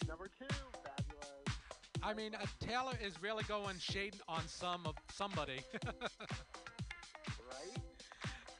Number 0.07 0.29
two, 0.37 0.45
fabulous. 0.83 1.57
I 2.03 2.13
mean, 2.13 2.35
uh, 2.35 2.45
Taylor 2.59 2.93
is 3.01 3.21
really 3.21 3.43
going 3.45 3.79
shade 3.79 4.17
on 4.27 4.45
some 4.47 4.85
of 4.85 4.95
somebody. 5.13 5.61
Right? 7.49 7.83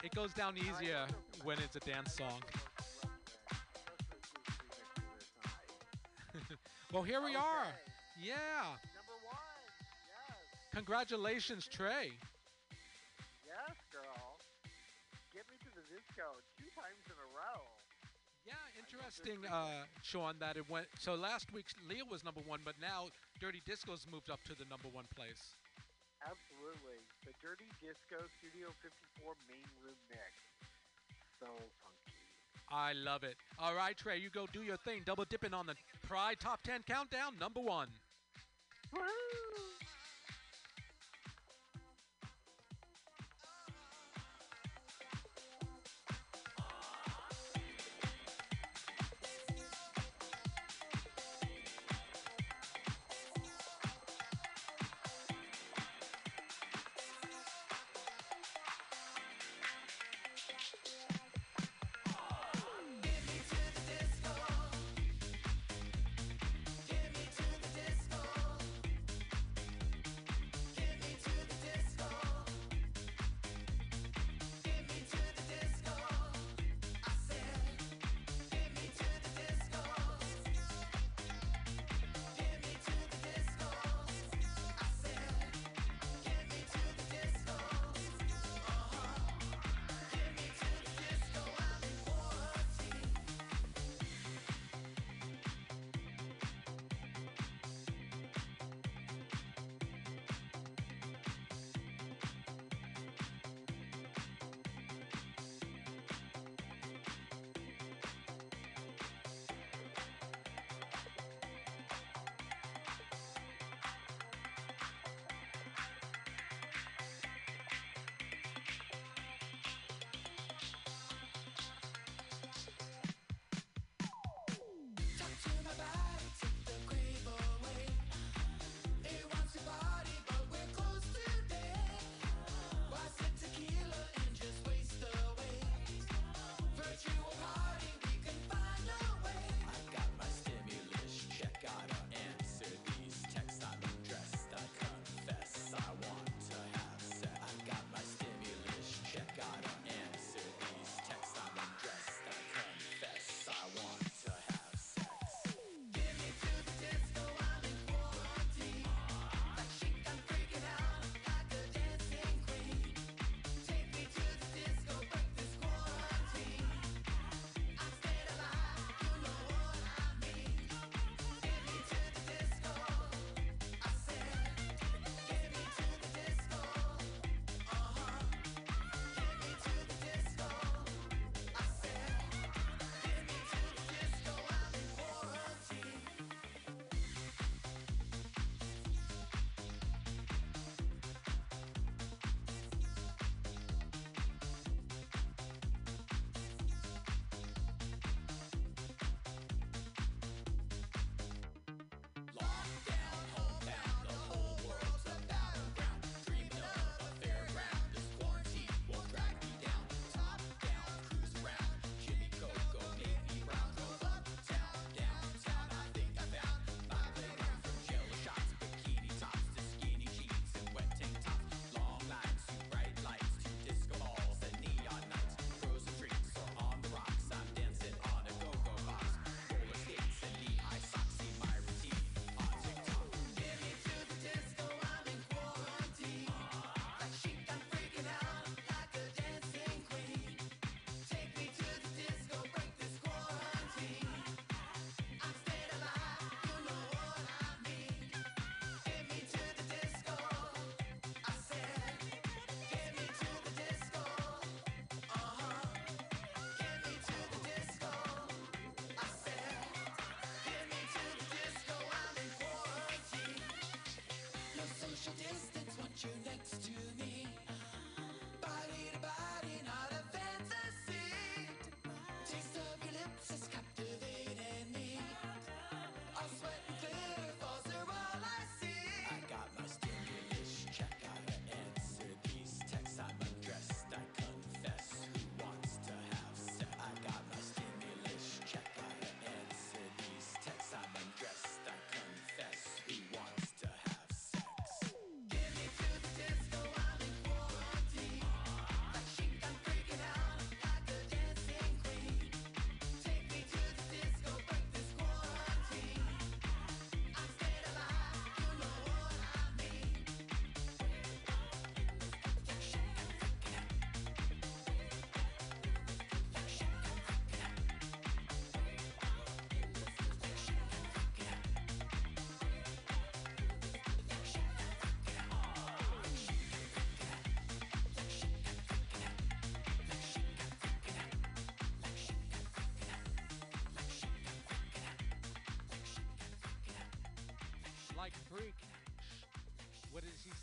it 0.03 0.13
goes 0.13 0.33
down 0.33 0.55
easier 0.55 1.07
when 1.43 1.57
it's 1.59 1.75
a 1.75 1.79
dance 1.79 2.15
song. 2.15 2.41
also 2.43 4.29
love 4.45 4.85
that. 5.01 5.33
Especially 5.41 5.75
if 5.81 5.89
you 5.89 6.37
remix 6.37 6.51
it. 6.53 6.59
Well, 6.93 7.03
here 7.03 7.21
we 7.21 7.35
are. 7.35 7.67
Yeah. 8.21 8.77
Number 8.93 9.17
one. 9.25 9.63
Yes. 10.07 10.37
Congratulations, 10.75 11.67
Trey. 11.67 12.13
Yes, 13.43 13.75
girl. 13.91 14.37
Get 15.33 15.49
me 15.49 15.57
to 15.65 15.71
the 15.73 15.81
disco 15.89 16.37
two 16.59 16.69
times 16.77 17.01
in 17.07 17.17
a 17.17 17.27
row. 17.32 17.32
Interesting, 18.93 19.41
uh, 19.51 19.89
Sean, 20.03 20.35
that 20.39 20.55
it 20.57 20.69
went. 20.69 20.85
So 20.99 21.15
last 21.15 21.51
week, 21.51 21.65
Leah 21.89 22.05
was 22.05 22.23
number 22.23 22.41
one, 22.45 22.59
but 22.63 22.75
now 22.79 23.09
Dirty 23.39 23.61
Disco's 23.65 24.05
moved 24.11 24.29
up 24.29 24.43
to 24.45 24.53
the 24.53 24.65
number 24.69 24.87
one 24.93 25.05
place. 25.15 25.57
Absolutely. 26.21 27.01
The 27.25 27.33
Dirty 27.41 27.67
Disco 27.81 28.21
Studio 28.37 28.69
54 29.17 29.33
main 29.49 29.65
room 29.81 29.97
mix. 30.09 30.29
So 31.39 31.47
funky. 31.81 32.13
I 32.69 32.93
love 32.93 33.23
it. 33.23 33.35
All 33.57 33.75
right, 33.75 33.97
Trey, 33.97 34.19
you 34.19 34.29
go 34.29 34.45
do 34.53 34.61
your 34.61 34.77
thing. 34.77 35.01
Double 35.05 35.25
dipping 35.25 35.53
on 35.53 35.65
the 35.65 35.75
Pride 36.03 36.39
Top 36.39 36.61
10 36.63 36.83
countdown, 36.87 37.33
number 37.39 37.59
one. 37.59 37.89
Woo! 38.93 39.01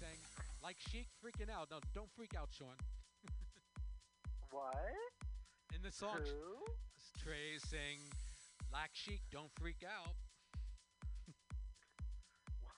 Saying, 0.00 0.20
like 0.64 0.76
Chic 0.90 1.06
freaking 1.20 1.52
out. 1.52 1.68
No, 1.70 1.78
don't 1.94 2.10
freak 2.16 2.32
out, 2.38 2.48
Sean. 2.56 2.74
What? 4.50 4.74
In 5.76 5.82
the 5.82 5.92
song, 5.92 6.18
Who? 6.24 6.64
Trey 7.22 7.54
is 7.54 7.62
saying, 7.68 8.00
like 8.72 8.90
Chic, 8.92 9.20
don't 9.30 9.52
freak 9.60 9.84
out. 9.84 10.16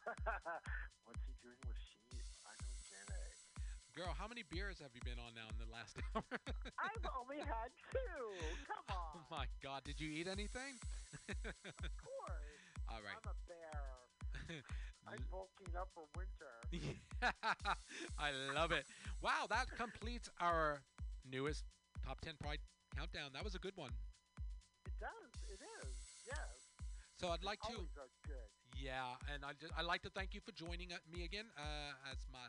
What's 1.06 1.22
he 1.24 1.32
doing 1.40 1.62
with 1.62 1.78
sheep? 1.78 2.26
I 2.42 2.52
don't 2.58 2.82
get 2.90 3.06
it. 3.14 3.38
Girl, 3.94 4.12
how 4.18 4.26
many 4.26 4.42
beers 4.50 4.82
have 4.82 4.90
you 4.92 5.00
been 5.06 5.22
on 5.22 5.32
now 5.38 5.46
in 5.46 5.56
the 5.62 5.70
last 5.70 5.94
hour? 6.10 6.26
I've 6.82 7.06
only 7.22 7.38
had 7.38 7.70
two. 7.86 8.26
Come 8.66 8.84
oh 8.90 8.98
on. 8.98 9.22
oh 9.22 9.26
my 9.30 9.46
God, 9.62 9.84
did 9.84 10.00
you 10.00 10.10
eat 10.10 10.26
anything? 10.26 10.74
Of 11.62 11.94
course. 12.02 12.58
All 12.90 12.98
right. 13.04 13.14
I'm 13.14 13.30
a 13.30 13.36
bear. 13.46 14.11
I'm 15.08 15.24
bulking 15.30 15.74
up 15.76 15.88
for 15.94 16.04
winter. 16.16 16.54
I 18.18 18.30
love 18.54 18.72
it. 18.72 18.84
Wow, 19.20 19.46
that 19.50 19.66
completes 19.76 20.30
our 20.40 20.80
newest 21.30 21.64
top 22.04 22.20
10 22.20 22.34
Pride 22.40 22.58
countdown. 22.96 23.30
That 23.34 23.44
was 23.44 23.54
a 23.54 23.58
good 23.58 23.76
one. 23.76 23.90
It 24.86 24.92
does. 25.00 25.32
It 25.50 25.60
is. 25.82 25.96
Yes. 26.26 26.70
So 27.14 27.28
I'd 27.28 27.44
like 27.44 27.60
to, 27.62 27.74
always 27.74 27.96
are 27.98 28.10
good. 28.26 28.50
yeah, 28.74 29.14
and 29.32 29.44
I 29.44 29.52
just, 29.60 29.72
I'd 29.76 29.84
like 29.86 30.02
to 30.02 30.10
thank 30.10 30.34
you 30.34 30.40
for 30.40 30.52
joining 30.52 30.92
uh, 30.92 30.98
me 31.12 31.24
again 31.24 31.46
uh, 31.58 32.10
as 32.10 32.18
my 32.32 32.46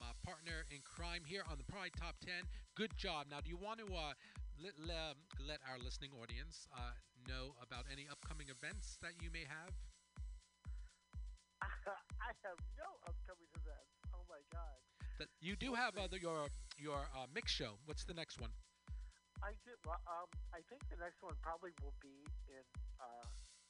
my 0.00 0.10
partner 0.26 0.66
in 0.74 0.82
crime 0.82 1.22
here 1.24 1.42
on 1.50 1.56
the 1.56 1.64
Pride 1.64 1.92
Top 1.98 2.16
10. 2.26 2.34
Good 2.74 2.90
job. 2.96 3.26
Now, 3.30 3.38
do 3.40 3.48
you 3.48 3.56
want 3.56 3.78
to 3.78 3.86
uh, 3.94 4.12
let, 4.60 4.74
le- 4.78 5.14
let 5.46 5.60
our 5.70 5.78
listening 5.78 6.10
audience 6.20 6.66
uh, 6.74 6.92
know 7.28 7.54
about 7.62 7.86
any 7.90 8.06
upcoming 8.10 8.48
events 8.50 8.98
that 9.02 9.12
you 9.22 9.30
may 9.32 9.46
have? 9.46 9.70
I 12.20 12.30
have 12.44 12.58
no 12.76 12.88
upcoming 13.08 13.50
events. 13.56 13.92
Oh 14.12 14.24
my 14.28 14.40
god. 14.52 14.76
That 15.18 15.30
you 15.40 15.56
do 15.56 15.74
have 15.74 15.96
uh, 15.96 16.10
your 16.18 16.50
your 16.76 17.06
uh, 17.14 17.26
mix 17.32 17.52
show. 17.52 17.78
What's 17.86 18.04
the 18.04 18.14
next 18.14 18.40
one? 18.40 18.50
I 19.42 19.52
did. 19.66 19.76
Well, 19.84 20.00
um, 20.08 20.28
I 20.56 20.64
think 20.72 20.82
the 20.88 20.98
next 20.98 21.20
one 21.20 21.36
probably 21.44 21.70
will 21.84 21.94
be 22.00 22.24
in 22.48 22.64
uh, 22.98 23.28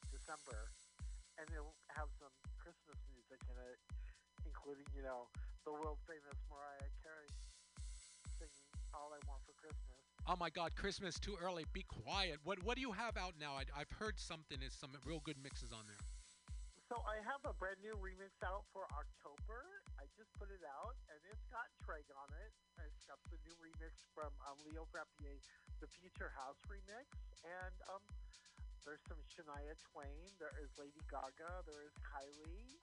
December, 0.09 0.71
and 1.37 1.45
it'll 1.51 1.75
have 1.93 2.07
some 2.17 2.31
Christmas 2.57 2.97
music 3.11 3.43
in 3.45 3.57
it, 3.59 3.77
including 4.47 4.87
you 4.95 5.03
know 5.03 5.27
the 5.67 5.73
world 5.73 5.99
famous 6.07 6.39
Mariah 6.49 6.91
Carey 7.03 7.29
singing 8.39 8.71
"All 8.95 9.11
I 9.11 9.19
Want 9.27 9.43
for 9.45 9.53
Christmas." 9.59 9.99
Oh 10.25 10.39
my 10.39 10.49
God, 10.49 10.73
Christmas 10.73 11.19
too 11.19 11.37
early. 11.37 11.65
Be 11.73 11.85
quiet. 11.85 12.39
What 12.43 12.63
what 12.63 12.75
do 12.75 12.81
you 12.81 12.91
have 12.95 13.17
out 13.17 13.35
now? 13.37 13.53
I, 13.59 13.67
I've 13.75 13.91
heard 13.99 14.17
something 14.17 14.57
is 14.65 14.73
some 14.73 14.89
real 15.05 15.21
good 15.21 15.37
mixes 15.43 15.69
on 15.71 15.85
there. 15.85 16.01
So 16.85 17.01
I 17.01 17.17
have 17.25 17.41
a 17.49 17.53
brand 17.57 17.81
new 17.81 17.97
remix 17.97 18.37
out 18.45 18.61
for 18.69 18.85
October. 18.93 19.81
I 19.97 20.05
just 20.13 20.29
put 20.37 20.53
it 20.53 20.61
out, 20.61 20.93
and 21.09 21.17
it's 21.33 21.41
got 21.49 21.65
Treg 21.81 22.05
on 22.13 22.29
it. 22.45 22.53
It's 22.85 23.01
got 23.09 23.17
the 23.33 23.41
new 23.41 23.57
remix 23.57 24.05
from 24.13 24.29
um, 24.45 24.53
Leo 24.69 24.85
Frappier, 24.93 25.41
the 25.81 25.89
Future 25.89 26.29
House 26.37 26.61
remix, 26.69 27.09
and 27.41 27.73
um, 27.89 28.05
there's 28.85 29.01
some 29.09 29.17
Shania 29.25 29.73
Twain. 29.81 30.29
There 30.37 30.53
is 30.61 30.69
Lady 30.77 31.01
Gaga. 31.09 31.65
There 31.65 31.81
is 31.89 31.95
Kylie. 32.05 32.77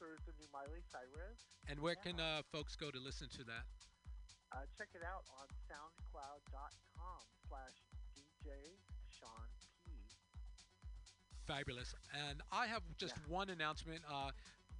There's 0.00 0.24
the 0.24 0.32
new 0.40 0.48
Miley 0.48 0.80
Cyrus. 0.88 1.52
And 1.68 1.76
where 1.84 2.00
can 2.00 2.16
uh, 2.16 2.40
folks 2.48 2.80
go 2.80 2.88
to 2.88 3.00
listen 3.00 3.28
to 3.36 3.44
that? 3.44 3.68
Uh, 4.56 4.64
check 4.72 4.88
it 4.96 5.04
out 5.04 5.28
on 5.36 5.52
SoundCloud.com 5.68 7.20
slash 7.44 7.76
DJ. 8.16 8.80
Fabulous. 11.46 11.94
And 12.12 12.42
I 12.50 12.66
have 12.66 12.82
just 12.98 13.16
Yeah. 13.16 13.24
one 13.28 13.50
announcement. 13.50 14.04
Uh, 14.08 14.32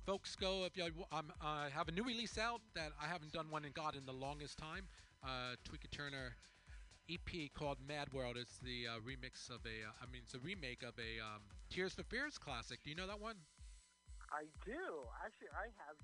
folks, 0.04 0.34
go 0.36 0.64
if 0.64 0.76
you 0.76 1.06
um, 1.12 1.32
uh, 1.40 1.68
have 1.70 1.88
a 1.88 1.92
new 1.92 2.04
release 2.04 2.38
out 2.38 2.60
that 2.74 2.92
I 3.00 3.06
haven't 3.06 3.32
done 3.32 3.50
one 3.50 3.64
in 3.64 3.72
God 3.72 3.94
in 3.94 4.04
the 4.06 4.12
longest 4.12 4.58
time. 4.58 4.88
Uh, 5.22 5.56
Tweaker 5.64 5.90
Turner 5.90 6.36
EP 7.08 7.48
called 7.48 7.80
Mad 7.80 8.12
World. 8.12 8.36
It's 8.36 8.58
the 8.58 8.86
uh, 8.88 8.98
remix 9.00 9.48
of 9.50 9.64
a, 9.66 9.86
uh, 9.88 9.92
I 10.02 10.06
mean, 10.06 10.22
it's 10.24 10.34
a 10.34 10.40
remake 10.40 10.82
of 10.82 10.98
a 10.98 11.20
um, 11.24 11.42
Tears 11.70 11.94
for 11.94 12.02
Fears 12.04 12.38
classic. 12.38 12.82
Do 12.82 12.90
you 12.90 12.96
know 12.96 13.06
that 13.06 13.20
one? 13.20 13.36
I 14.32 14.44
do. 14.64 15.08
Actually, 15.24 15.48
I 15.54 15.66
have. 15.86 15.96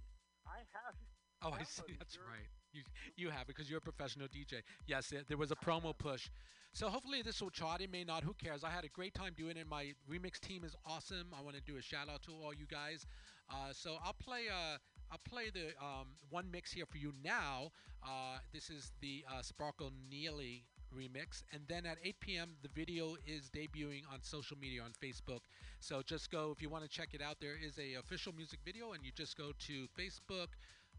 I 0.46 0.58
have. 0.72 0.94
Oh, 1.42 1.52
I 1.52 1.62
see. 1.64 1.82
That's 1.98 2.18
right. 2.18 2.48
You 2.72 2.82
you 3.16 3.30
have 3.30 3.42
it 3.42 3.48
because 3.48 3.68
you're 3.68 3.78
a 3.78 3.82
professional 3.82 4.28
DJ. 4.28 4.62
Yes, 4.86 5.12
there 5.28 5.36
was 5.36 5.50
a 5.50 5.56
promo 5.56 5.96
push. 5.96 6.28
So 6.74 6.88
hopefully 6.88 7.20
this 7.22 7.42
will 7.42 7.50
chart. 7.50 7.82
It 7.82 7.92
may 7.92 8.02
not. 8.02 8.24
Who 8.24 8.32
cares? 8.32 8.64
I 8.64 8.70
had 8.70 8.84
a 8.84 8.88
great 8.88 9.12
time 9.12 9.34
doing 9.36 9.58
it. 9.58 9.66
My 9.68 9.92
remix 10.10 10.40
team 10.40 10.64
is 10.64 10.74
awesome. 10.86 11.26
I 11.38 11.42
want 11.42 11.56
to 11.56 11.62
do 11.62 11.76
a 11.76 11.82
shout 11.82 12.08
out 12.08 12.22
to 12.22 12.32
all 12.32 12.54
you 12.54 12.66
guys. 12.70 13.06
Uh, 13.50 13.72
so 13.72 13.96
I'll 14.04 14.14
play. 14.14 14.44
Uh, 14.50 14.78
I'll 15.10 15.20
play 15.28 15.50
the 15.50 15.68
um, 15.84 16.08
one 16.30 16.50
mix 16.50 16.72
here 16.72 16.86
for 16.86 16.96
you 16.96 17.12
now. 17.22 17.72
Uh, 18.02 18.38
this 18.54 18.70
is 18.70 18.92
the 19.02 19.24
uh, 19.30 19.42
Sparkle 19.42 19.92
Neely 20.10 20.64
remix, 20.96 21.42
and 21.52 21.62
then 21.68 21.84
at 21.86 21.98
8 22.02 22.20
p.m. 22.20 22.50
the 22.62 22.68
video 22.74 23.16
is 23.26 23.50
debuting 23.54 24.02
on 24.12 24.22
social 24.22 24.56
media 24.58 24.82
on 24.82 24.92
Facebook. 25.02 25.40
So 25.80 26.02
just 26.02 26.30
go 26.30 26.52
if 26.54 26.62
you 26.62 26.70
want 26.70 26.84
to 26.84 26.90
check 26.90 27.10
it 27.12 27.20
out. 27.22 27.36
There 27.40 27.56
is 27.62 27.78
a 27.78 27.94
official 27.98 28.32
music 28.34 28.60
video, 28.64 28.92
and 28.92 29.04
you 29.04 29.12
just 29.14 29.36
go 29.36 29.52
to 29.66 29.86
Facebook 29.98 30.48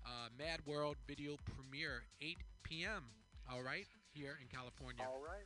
uh, 0.05 0.29
Mad 0.37 0.59
World 0.65 0.97
video 1.07 1.37
premiere 1.55 2.03
8 2.21 2.37
p.m. 2.63 3.03
All 3.51 3.61
right, 3.61 3.85
here 4.13 4.37
in 4.41 4.47
California. 4.47 5.03
All 5.05 5.21
right. 5.25 5.45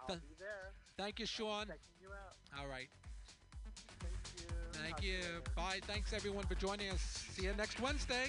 I'll 0.00 0.08
Th- 0.08 0.20
be 0.20 0.34
there. 0.38 0.72
Thank 0.96 1.18
you, 1.18 1.26
Sean. 1.26 1.66
Checking 1.66 1.78
you 2.00 2.08
out. 2.08 2.36
All 2.60 2.68
right, 2.68 2.88
Thank 4.00 4.14
you. 4.36 4.46
thank 4.72 4.90
Talk 4.96 5.02
you. 5.04 5.20
Bye. 5.56 5.80
Thanks 5.86 6.12
everyone 6.12 6.44
for 6.46 6.54
joining 6.54 6.90
us. 6.90 7.00
See 7.34 7.44
you 7.44 7.54
next 7.56 7.80
Wednesday. 7.80 8.28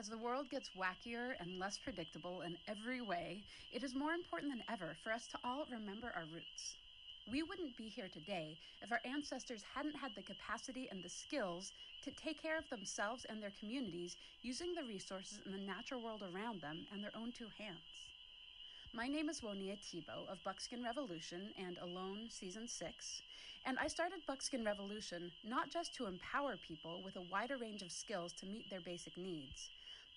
As 0.00 0.08
the 0.08 0.16
world 0.16 0.48
gets 0.48 0.70
wackier 0.70 1.34
and 1.40 1.58
less 1.58 1.76
predictable 1.76 2.40
in 2.40 2.56
every 2.66 3.02
way, 3.02 3.42
it 3.70 3.84
is 3.84 3.94
more 3.94 4.14
important 4.14 4.50
than 4.50 4.64
ever 4.72 4.96
for 5.04 5.12
us 5.12 5.26
to 5.26 5.38
all 5.44 5.66
remember 5.70 6.10
our 6.16 6.24
roots. 6.32 6.76
We 7.30 7.42
wouldn't 7.42 7.76
be 7.76 7.84
here 7.84 8.08
today 8.10 8.56
if 8.80 8.90
our 8.90 9.02
ancestors 9.04 9.62
hadn't 9.74 9.94
had 9.94 10.14
the 10.14 10.22
capacity 10.22 10.88
and 10.90 11.04
the 11.04 11.10
skills 11.10 11.74
to 12.02 12.10
take 12.12 12.40
care 12.40 12.56
of 12.56 12.66
themselves 12.70 13.26
and 13.28 13.42
their 13.42 13.52
communities 13.60 14.16
using 14.40 14.72
the 14.74 14.84
resources 14.84 15.38
in 15.44 15.52
the 15.52 15.58
natural 15.58 16.00
world 16.00 16.22
around 16.32 16.62
them 16.62 16.86
and 16.94 17.04
their 17.04 17.14
own 17.14 17.30
two 17.30 17.48
hands. 17.58 18.08
My 18.94 19.06
name 19.06 19.28
is 19.28 19.42
Woniya 19.42 19.76
Thibeault 19.76 20.32
of 20.32 20.42
Buckskin 20.44 20.82
Revolution 20.82 21.50
and 21.58 21.76
Alone 21.76 22.30
Season 22.30 22.66
6, 22.66 23.22
and 23.66 23.76
I 23.78 23.86
started 23.86 24.20
Buckskin 24.26 24.64
Revolution 24.64 25.30
not 25.44 25.70
just 25.70 25.94
to 25.96 26.06
empower 26.06 26.56
people 26.56 27.02
with 27.04 27.16
a 27.16 27.30
wider 27.30 27.58
range 27.58 27.82
of 27.82 27.92
skills 27.92 28.32
to 28.40 28.46
meet 28.46 28.70
their 28.70 28.80
basic 28.80 29.18
needs, 29.18 29.68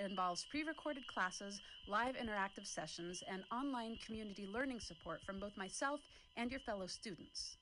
It 0.00 0.08
involves 0.08 0.46
pre 0.48 0.62
recorded 0.62 1.06
classes, 1.06 1.60
live 1.86 2.16
interactive 2.16 2.66
sessions, 2.66 3.22
and 3.30 3.44
online 3.52 3.98
community 4.06 4.46
learning 4.46 4.80
support 4.80 5.20
from 5.26 5.38
both 5.38 5.58
myself 5.58 6.00
and 6.38 6.50
your 6.50 6.60
fellow 6.60 6.86
students. 6.86 7.58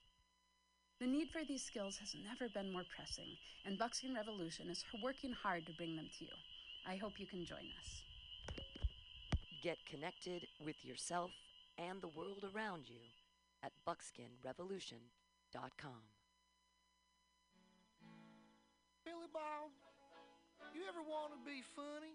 The 1.00 1.08
need 1.08 1.30
for 1.30 1.44
these 1.44 1.64
skills 1.64 1.96
has 1.96 2.14
never 2.14 2.48
been 2.48 2.72
more 2.72 2.84
pressing, 2.94 3.36
and 3.66 3.76
Buckskin 3.76 4.14
Revolution 4.14 4.70
is 4.70 4.84
working 5.02 5.32
hard 5.32 5.66
to 5.66 5.72
bring 5.72 5.96
them 5.96 6.08
to 6.18 6.26
you. 6.26 6.30
I 6.86 6.94
hope 6.94 7.18
you 7.18 7.26
can 7.26 7.44
join 7.44 7.72
us. 7.80 8.04
Get 9.60 9.84
connected 9.90 10.46
with 10.64 10.84
yourself 10.84 11.32
and 11.76 12.00
the 12.00 12.06
world 12.06 12.44
around 12.54 12.88
you 12.88 13.00
at 13.64 13.72
buckskinrevolution.com. 13.84 16.02
Billy 19.04 19.26
Bob, 19.32 19.72
you 20.72 20.82
ever 20.88 21.02
want 21.02 21.32
to 21.32 21.38
be 21.44 21.62
funny? 21.74 22.14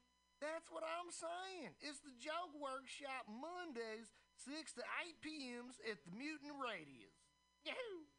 That's 0.41 0.73
what 0.73 0.81
I'm 0.81 1.13
saying. 1.13 1.77
It's 1.85 2.01
the 2.01 2.17
Joke 2.17 2.49
Workshop 2.57 3.29
Mondays, 3.29 4.09
6 4.49 4.73
to 4.73 4.81
8 4.81 5.21
p.m.s 5.21 5.77
at 5.85 6.01
the 6.01 6.17
Mutant 6.17 6.57
Radius. 6.57 7.13
Yahoo! 7.61 8.09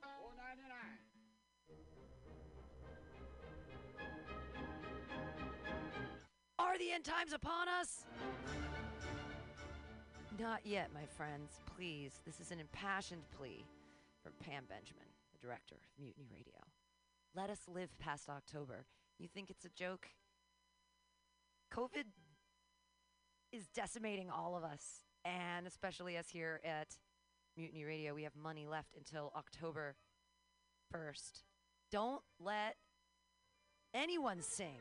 Four 0.00 0.32
ninety 0.40 0.64
nine. 0.64 0.96
Are 6.58 6.78
the 6.78 6.90
end 6.90 7.04
times 7.04 7.34
upon 7.34 7.68
us? 7.68 8.06
Not 10.40 10.64
yet, 10.64 10.88
my 10.94 11.04
friends. 11.04 11.60
Please, 11.76 12.20
this 12.24 12.40
is 12.40 12.52
an 12.52 12.58
impassioned 12.60 13.28
plea 13.36 13.66
from 14.22 14.32
Pam 14.40 14.64
Benjamin, 14.66 15.04
the 15.32 15.46
director 15.46 15.74
of 15.74 15.82
Mutiny 16.00 16.26
Radio. 16.32 16.64
Let 17.34 17.50
us 17.50 17.60
live 17.68 17.96
past 17.98 18.28
October. 18.28 18.86
You 19.18 19.28
think 19.28 19.50
it's 19.50 19.64
a 19.64 19.70
joke? 19.70 20.08
COVID 21.72 22.04
is 23.52 23.66
decimating 23.74 24.30
all 24.30 24.56
of 24.56 24.64
us, 24.64 25.04
and 25.24 25.66
especially 25.66 26.16
us 26.16 26.28
here 26.30 26.60
at 26.64 26.96
Mutiny 27.56 27.84
Radio. 27.84 28.14
We 28.14 28.22
have 28.22 28.34
money 28.34 28.66
left 28.66 28.94
until 28.96 29.32
October 29.36 29.96
1st. 30.94 31.42
Don't 31.92 32.22
let 32.40 32.76
anyone 33.94 34.40
sing, 34.40 34.80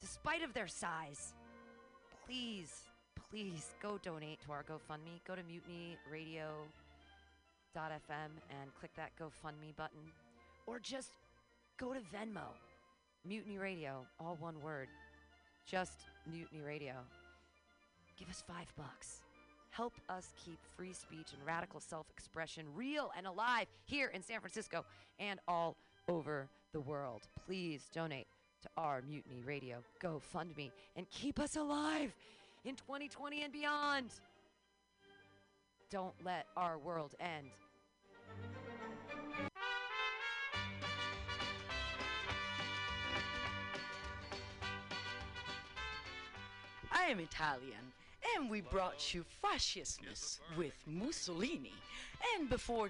despite 0.00 0.42
of 0.42 0.52
their 0.54 0.68
size. 0.68 1.34
Please, 2.26 2.82
please 3.30 3.70
go 3.82 3.98
donate 4.02 4.40
to 4.44 4.52
our 4.52 4.64
GoFundMe. 4.64 5.22
Go 5.26 5.34
to 5.34 5.42
mutinyradio.fm 5.42 6.60
and 7.76 8.74
click 8.78 8.92
that 8.96 9.12
GoFundMe 9.20 9.76
button. 9.76 10.12
Or 10.66 10.78
just 10.78 11.10
go 11.78 11.92
to 11.92 12.00
Venmo. 12.00 12.48
Mutiny 13.26 13.58
Radio, 13.58 14.06
all 14.20 14.36
one 14.38 14.60
word. 14.60 14.88
Just 15.66 16.04
Mutiny 16.30 16.60
Radio. 16.60 16.94
Give 18.18 18.28
us 18.28 18.44
five 18.46 18.72
bucks. 18.76 19.22
Help 19.70 19.94
us 20.08 20.32
keep 20.44 20.58
free 20.76 20.92
speech 20.92 21.32
and 21.32 21.44
radical 21.46 21.80
self 21.80 22.06
expression 22.10 22.66
real 22.74 23.10
and 23.16 23.26
alive 23.26 23.66
here 23.86 24.08
in 24.08 24.22
San 24.22 24.40
Francisco 24.40 24.84
and 25.18 25.40
all 25.48 25.76
over 26.08 26.48
the 26.72 26.80
world. 26.80 27.22
Please 27.46 27.88
donate 27.92 28.26
to 28.62 28.68
our 28.76 29.02
Mutiny 29.02 29.42
Radio 29.44 29.78
GoFundMe 30.02 30.70
and 30.96 31.08
keep 31.10 31.40
us 31.40 31.56
alive 31.56 32.14
in 32.64 32.76
2020 32.76 33.42
and 33.42 33.52
beyond. 33.52 34.10
Don't 35.90 36.14
let 36.24 36.46
our 36.56 36.78
world 36.78 37.14
end. 37.20 37.46
I 47.04 47.08
am 47.08 47.20
Italian, 47.20 47.92
and 48.34 48.48
we 48.48 48.62
brought 48.62 49.12
you 49.12 49.26
fascismus 49.42 50.40
with 50.56 50.72
Mussolini. 50.86 51.74
And 52.34 52.48
before 52.48 52.82